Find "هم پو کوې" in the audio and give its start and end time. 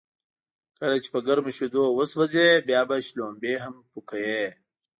3.63-4.43